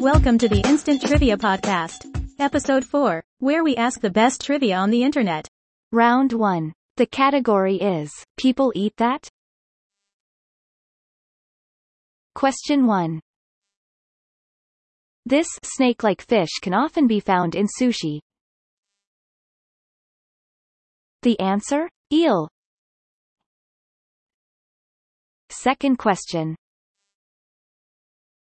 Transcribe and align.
Welcome 0.00 0.38
to 0.38 0.48
the 0.48 0.62
Instant 0.66 1.00
Trivia 1.00 1.36
Podcast, 1.36 2.06
Episode 2.40 2.84
4, 2.84 3.22
where 3.38 3.62
we 3.62 3.76
ask 3.76 4.00
the 4.00 4.10
best 4.10 4.44
trivia 4.44 4.76
on 4.76 4.90
the 4.90 5.04
internet. 5.04 5.48
Round 5.92 6.32
1. 6.32 6.72
The 6.96 7.06
category 7.06 7.76
is 7.76 8.10
People 8.36 8.72
eat 8.74 8.94
that? 8.96 9.28
Question 12.34 12.86
1. 12.86 13.20
This 15.24 15.46
snake-like 15.62 16.22
fish 16.22 16.50
can 16.62 16.74
often 16.74 17.06
be 17.06 17.20
found 17.20 17.54
in 17.54 17.68
sushi. 17.80 18.18
The 21.22 21.38
answer? 21.38 21.88
Eel. 22.12 22.48
Second 25.64 25.96
question. 25.96 26.54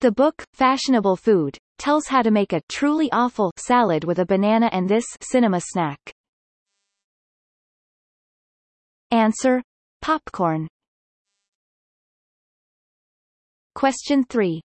The 0.01 0.11
book, 0.11 0.43
Fashionable 0.55 1.17
Food, 1.17 1.55
tells 1.77 2.07
how 2.07 2.23
to 2.23 2.31
make 2.31 2.51
a 2.51 2.63
truly 2.67 3.11
awful 3.11 3.51
salad 3.57 4.03
with 4.03 4.17
a 4.17 4.25
banana 4.25 4.71
and 4.71 4.89
this 4.89 5.05
cinema 5.21 5.61
snack. 5.61 5.99
Answer. 9.11 9.61
Popcorn. 10.01 10.67
Question 13.75 14.23
3. 14.23 14.59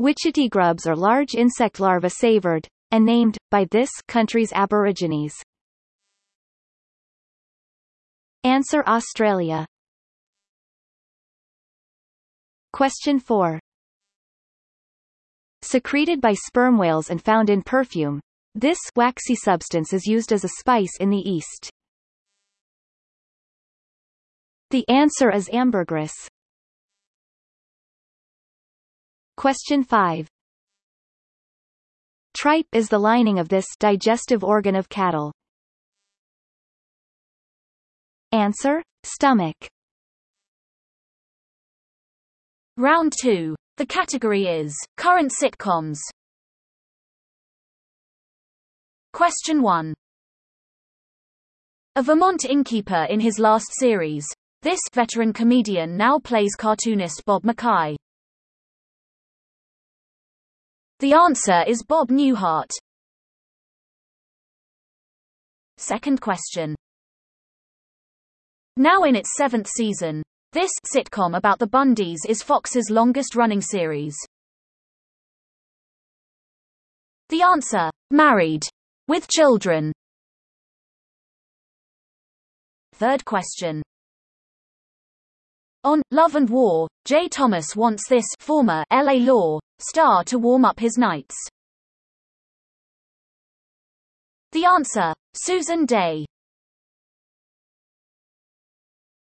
Witchetty 0.00 0.48
grubs 0.48 0.86
are 0.86 0.94
large 0.94 1.34
insect 1.34 1.80
larvae 1.80 2.10
savored, 2.10 2.68
and 2.92 3.04
named, 3.04 3.36
by 3.50 3.66
this 3.72 3.90
country's 4.06 4.52
aborigines. 4.52 5.34
Answer 8.44 8.84
Australia. 8.86 9.66
Question 12.72 13.18
4. 13.18 13.58
Secreted 15.62 16.20
by 16.20 16.34
sperm 16.34 16.78
whales 16.78 17.10
and 17.10 17.22
found 17.22 17.50
in 17.50 17.62
perfume, 17.62 18.20
this 18.54 18.78
waxy 18.94 19.34
substance 19.34 19.92
is 19.92 20.06
used 20.06 20.32
as 20.32 20.44
a 20.44 20.48
spice 20.60 20.96
in 21.00 21.10
the 21.10 21.18
East. 21.18 21.70
The 24.70 24.88
answer 24.88 25.30
is 25.30 25.48
ambergris. 25.52 26.12
Question 29.36 29.82
5. 29.84 30.28
Tripe 32.36 32.66
is 32.72 32.88
the 32.88 32.98
lining 32.98 33.38
of 33.38 33.48
this 33.48 33.66
digestive 33.78 34.44
organ 34.44 34.76
of 34.76 34.88
cattle. 34.88 35.32
Answer: 38.32 38.82
Stomach. 39.04 39.56
Round 42.78 43.12
2. 43.20 43.56
The 43.78 43.86
category 43.86 44.46
is 44.46 44.72
Current 44.96 45.32
Sitcoms. 45.32 45.98
Question 49.12 49.62
1. 49.62 49.92
A 51.96 52.02
Vermont 52.04 52.44
innkeeper 52.44 53.08
in 53.10 53.18
his 53.18 53.40
last 53.40 53.66
series, 53.80 54.24
this 54.62 54.78
veteran 54.92 55.32
comedian 55.32 55.96
now 55.96 56.20
plays 56.20 56.54
cartoonist 56.54 57.24
Bob 57.24 57.42
Mackay. 57.42 57.96
The 61.00 61.14
answer 61.14 61.64
is 61.66 61.82
Bob 61.82 62.10
Newhart. 62.10 62.70
Second 65.78 66.20
question. 66.20 66.76
Now 68.76 69.02
in 69.02 69.16
its 69.16 69.34
seventh 69.36 69.66
season, 69.66 70.22
this 70.52 70.70
sitcom 70.86 71.36
about 71.36 71.58
the 71.58 71.66
Bundys 71.66 72.18
is 72.26 72.42
Fox's 72.42 72.88
longest 72.88 73.36
running 73.36 73.60
series. 73.60 74.16
The 77.28 77.42
answer, 77.42 77.90
married. 78.10 78.62
With 79.08 79.28
children. 79.28 79.92
Third 82.94 83.24
question. 83.26 83.82
On 85.84 86.02
Love 86.10 86.34
and 86.34 86.48
War, 86.48 86.88
Jay 87.04 87.28
Thomas 87.28 87.76
wants 87.76 88.08
this 88.08 88.26
former 88.40 88.84
LA 88.90 89.14
Law 89.14 89.60
star 89.78 90.24
to 90.24 90.38
warm 90.38 90.64
up 90.64 90.80
his 90.80 90.96
nights. 90.96 91.36
The 94.52 94.64
answer, 94.64 95.12
Susan 95.34 95.84
Dey. 95.84 96.24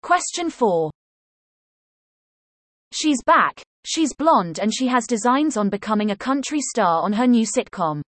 Question 0.02 0.50
4. 0.50 0.92
She's 2.96 3.24
back. 3.24 3.60
She's 3.86 4.14
blonde 4.14 4.60
and 4.60 4.72
she 4.72 4.86
has 4.86 5.08
designs 5.08 5.58
on 5.58 5.70
becoming 5.70 6.12
a 6.12 6.16
country 6.16 6.62
star 6.62 7.02
on 7.02 7.12
her 7.14 7.26
new 7.26 7.44
sitcom. 7.44 8.04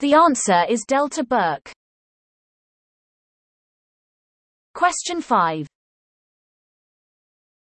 The 0.00 0.14
answer 0.14 0.64
is 0.68 0.84
Delta 0.86 1.22
Burke. 1.22 1.70
Question 4.74 5.20
5. 5.20 5.68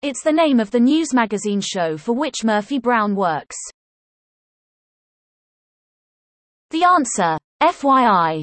It's 0.02 0.22
the 0.22 0.32
name 0.32 0.60
of 0.60 0.70
the 0.70 0.80
news 0.80 1.14
magazine 1.14 1.62
show 1.62 1.96
for 1.96 2.12
which 2.12 2.44
Murphy 2.44 2.78
Brown 2.78 3.16
works. 3.16 3.56
The 6.70 6.84
answer, 6.84 7.38
FYI. 7.62 8.42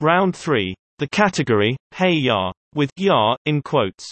Round 0.00 0.34
3. 0.34 0.74
The 0.98 1.08
category, 1.08 1.76
Hey 1.94 2.12
Ya, 2.12 2.52
with 2.74 2.90
Ya, 2.96 3.36
in 3.46 3.62
quotes. 3.62 4.06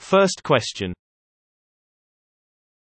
First 0.00 0.42
question. 0.42 0.92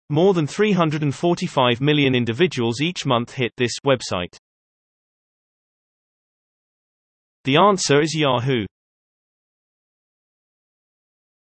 More 0.09 0.35
than 0.35 0.47
345 0.47 1.81
million 1.81 2.15
individuals 2.15 2.81
each 2.81 3.05
month 3.05 3.33
hit 3.33 3.53
this 3.57 3.73
website. 3.85 4.37
The 7.45 7.57
answer 7.57 8.01
is 8.01 8.15
Yahoo. 8.15 8.67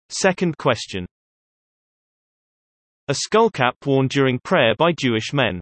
Second 0.09 0.57
question. 0.57 1.05
A 3.09 3.13
skullcap 3.13 3.73
worn 3.85 4.07
during 4.07 4.39
prayer 4.43 4.75
by 4.77 4.91
Jewish 4.91 5.33
men. 5.33 5.59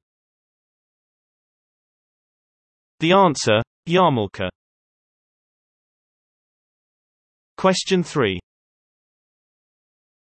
The 2.99 3.13
answer, 3.13 3.61
Yarmulke. 3.87 4.49
Question 7.65 8.03
3. 8.03 8.39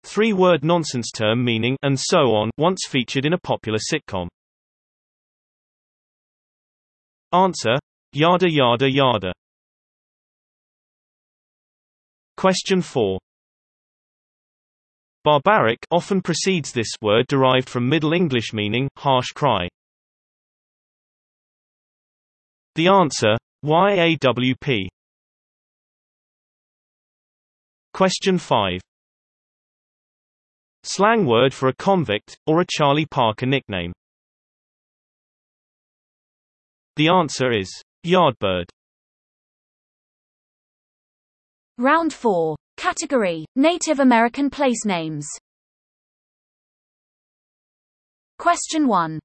Three-word 0.04 0.62
nonsense 0.62 1.10
term 1.10 1.44
meaning 1.44 1.76
and 1.82 1.98
so 1.98 2.18
on 2.36 2.52
once 2.56 2.82
featured 2.88 3.26
in 3.26 3.32
a 3.32 3.38
popular 3.38 3.80
sitcom. 3.80 4.28
Answer: 7.32 7.74
Yada 8.12 8.48
yada 8.48 8.88
yada. 8.88 9.32
Question 12.36 12.80
4. 12.80 13.18
Barbaric 15.24 15.78
often 15.90 16.22
precedes 16.22 16.70
this 16.70 16.92
word 17.02 17.26
derived 17.26 17.68
from 17.68 17.88
Middle 17.88 18.12
English 18.12 18.52
meaning 18.52 18.88
harsh 18.98 19.32
cry. 19.34 19.66
The 22.76 22.86
answer, 22.86 23.36
YAWP. 23.64 24.86
Question 27.96 28.36
5. 28.36 28.78
Slang 30.82 31.24
word 31.24 31.54
for 31.54 31.68
a 31.70 31.74
convict, 31.74 32.36
or 32.46 32.60
a 32.60 32.66
Charlie 32.70 33.06
Parker 33.06 33.46
nickname. 33.46 33.90
The 36.96 37.08
answer 37.08 37.52
is, 37.52 37.70
Yardbird. 38.04 38.66
Round 41.78 42.12
4. 42.12 42.54
Category, 42.76 43.46
Native 43.56 44.00
American 44.00 44.50
place 44.50 44.84
names. 44.84 45.26
Question 48.38 48.86
1. 48.88 49.18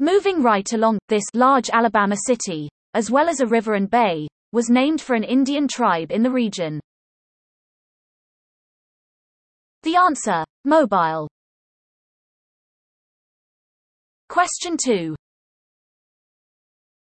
Moving 0.00 0.42
right 0.42 0.72
along, 0.72 0.98
this 1.08 1.22
large 1.34 1.70
Alabama 1.72 2.16
city, 2.26 2.68
as 2.94 3.10
well 3.10 3.28
as 3.28 3.40
a 3.40 3.46
river 3.46 3.74
and 3.74 3.90
bay, 3.90 4.26
was 4.52 4.70
named 4.70 5.00
for 5.00 5.14
an 5.14 5.24
Indian 5.24 5.68
tribe 5.68 6.10
in 6.10 6.22
the 6.22 6.30
region. 6.30 6.80
The 9.82 9.96
answer, 9.96 10.44
Mobile. 10.64 11.28
Question 14.28 14.76
2. 14.82 15.14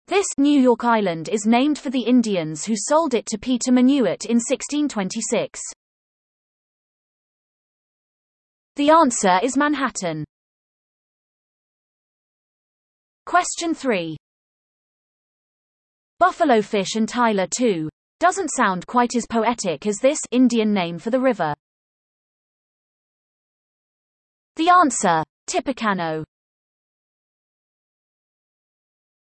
This 0.09 0.27
New 0.39 0.61
York 0.61 0.85
Island 0.85 1.29
is 1.29 1.47
named 1.47 1.79
for 1.79 1.91
the 1.91 2.03
Indians 2.03 2.65
who 2.65 2.75
sold 2.77 3.15
it 3.15 3.27
to 3.27 3.39
Peter 3.39 3.73
Minuit 3.73 4.25
in 4.27 4.37
1626. 4.37 5.61
The 8.77 8.91
answer 8.91 9.39
is 9.43 9.57
Manhattan. 9.57 10.25
Question 13.27 13.75
3. 13.75 14.17
Buffalo 16.23 16.63
Fish 16.63 16.95
and 16.95 17.09
Tyler 17.09 17.49
too. 17.49 17.89
Doesn't 18.21 18.51
sound 18.57 18.87
quite 18.87 19.17
as 19.17 19.27
poetic 19.29 19.89
as 19.89 19.97
this 19.97 20.21
Indian 20.31 20.73
name 20.73 20.97
for 20.97 21.11
the 21.11 21.19
river. 21.19 21.53
The 24.55 24.69
answer. 24.69 25.25
Tippecanoe. 25.49 26.23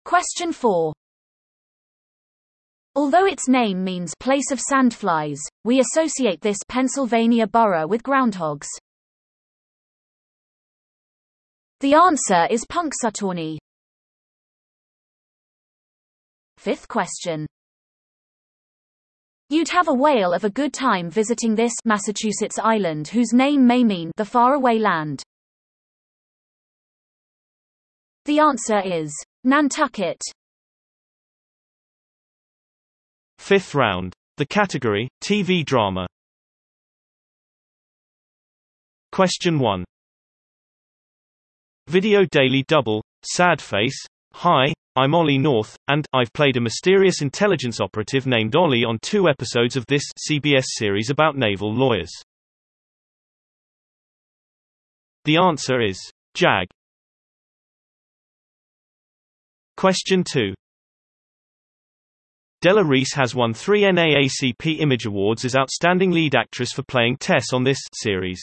Question 0.05 0.53
4. 0.53 0.93
Although 2.95 3.27
its 3.27 3.49
name 3.49 3.83
means 3.83 4.15
place 4.21 4.53
of 4.53 4.61
sandflies, 4.61 5.41
we 5.65 5.81
associate 5.81 6.41
this 6.41 6.59
Pennsylvania 6.69 7.49
borough 7.49 7.89
with 7.89 8.05
groundhogs. 8.05 8.69
The 11.81 11.95
answer 11.95 12.47
is 12.49 12.65
Punxsutawney. 12.65 13.59
Fifth 16.63 16.87
question. 16.87 17.45
You'd 19.51 19.71
have 19.71 19.89
a 19.89 19.93
whale 19.93 20.33
of 20.33 20.45
a 20.45 20.49
good 20.49 20.73
time 20.73 21.11
visiting 21.11 21.57
this 21.57 21.73
Massachusetts 21.85 22.57
island 22.57 23.09
whose 23.09 23.33
name 23.33 23.67
may 23.67 23.83
mean 23.83 24.13
the 24.17 24.25
faraway 24.25 24.79
land. 24.79 25.25
The 28.27 28.39
answer 28.39 28.81
is 28.81 29.13
Nantucket. 29.43 30.23
Fifth 33.41 33.75
round. 33.75 34.13
The 34.37 34.47
category, 34.47 35.09
TV 35.21 35.65
drama. 35.65 36.07
Question 39.11 39.59
1. 39.59 39.85
Video 41.89 42.25
Daily 42.31 42.63
Double, 42.69 43.03
Sad 43.25 43.61
Face, 43.61 43.99
Hi, 44.35 44.73
I'm 44.95 45.15
Ollie 45.15 45.39
North, 45.39 45.75
and 45.89 46.07
I've 46.13 46.35
played 46.35 46.59
a 46.59 46.61
mysterious 46.61 47.23
intelligence 47.23 47.81
operative 47.81 48.27
named 48.27 48.55
Ollie 48.55 48.85
on 48.85 48.99
two 49.01 49.27
episodes 49.27 49.75
of 49.75 49.87
this 49.87 50.03
CBS 50.29 50.65
series 50.67 51.09
about 51.09 51.35
naval 51.35 51.73
lawyers. 51.73 52.13
The 55.25 55.39
answer 55.39 55.81
is 55.81 55.99
JAG. 56.35 56.67
Question 59.79 60.25
2. 60.25 60.53
Della 62.61 62.85
Reese 62.85 63.15
has 63.15 63.35
won 63.35 63.55
three 63.55 63.85
NAACP 63.85 64.79
Image 64.79 65.07
Awards 65.07 65.47
as 65.47 65.57
Outstanding 65.57 66.11
Lead 66.11 66.35
Actress 66.35 66.73
for 66.73 66.83
playing 66.83 67.17
Tess 67.17 67.55
on 67.55 67.65
this 67.65 67.81
series. 67.95 68.43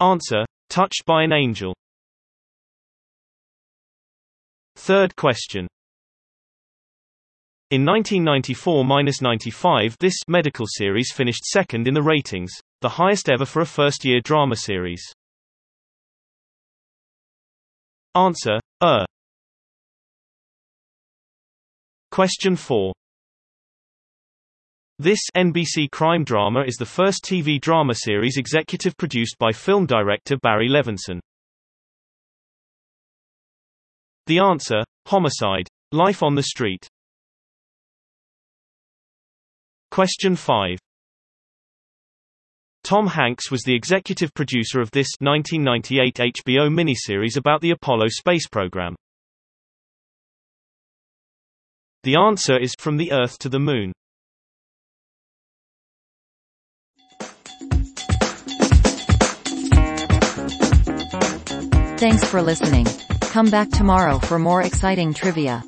Answer. 0.00 0.46
Touched 0.70 1.04
by 1.04 1.22
an 1.22 1.34
Angel. 1.34 1.74
Third 4.76 5.16
question. 5.16 5.66
In 7.70 7.84
1994-95 7.84 9.96
this 9.98 10.14
medical 10.28 10.66
series 10.68 11.10
finished 11.12 11.44
second 11.44 11.88
in 11.88 11.94
the 11.94 12.02
ratings, 12.02 12.52
the 12.80 12.88
highest 12.88 13.28
ever 13.28 13.44
for 13.44 13.62
a 13.62 13.66
first-year 13.66 14.20
drama 14.20 14.54
series. 14.54 15.02
Answer. 18.14 18.60
Er. 18.84 19.04
Question 22.12 22.54
4. 22.54 22.92
This 24.98 25.18
NBC 25.36 25.90
crime 25.90 26.22
drama 26.22 26.62
is 26.66 26.76
the 26.76 26.86
first 26.86 27.24
TV 27.24 27.60
drama 27.60 27.94
series 27.94 28.38
executive 28.38 28.96
produced 28.96 29.36
by 29.38 29.52
film 29.52 29.86
director 29.86 30.36
Barry 30.38 30.68
Levinson. 30.68 31.18
The 34.26 34.40
answer, 34.40 34.82
Homicide. 35.06 35.68
Life 35.92 36.22
on 36.22 36.34
the 36.34 36.42
Street. 36.42 36.88
Question 39.92 40.34
5. 40.34 40.78
Tom 42.82 43.06
Hanks 43.06 43.50
was 43.52 43.62
the 43.62 43.74
executive 43.74 44.34
producer 44.34 44.80
of 44.80 44.90
this 44.90 45.08
1998 45.20 46.34
HBO 46.34 46.68
miniseries 46.68 47.36
about 47.36 47.60
the 47.60 47.70
Apollo 47.70 48.08
space 48.08 48.48
program. 48.48 48.96
The 52.02 52.16
answer 52.16 52.58
is 52.58 52.74
From 52.78 52.96
the 52.96 53.12
Earth 53.12 53.38
to 53.38 53.48
the 53.48 53.60
Moon. 53.60 53.92
Thanks 61.98 62.24
for 62.24 62.42
listening. 62.42 62.86
Come 63.36 63.50
back 63.50 63.68
tomorrow 63.68 64.18
for 64.18 64.38
more 64.38 64.62
exciting 64.62 65.12
trivia. 65.12 65.62